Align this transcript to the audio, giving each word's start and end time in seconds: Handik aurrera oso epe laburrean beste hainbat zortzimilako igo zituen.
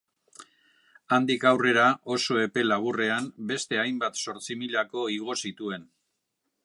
Handik 1.17 1.43
aurrera 1.49 1.83
oso 2.15 2.39
epe 2.45 2.63
laburrean 2.65 3.29
beste 3.53 3.81
hainbat 3.83 4.19
zortzimilako 4.25 5.05
igo 5.19 5.37
zituen. 5.47 5.87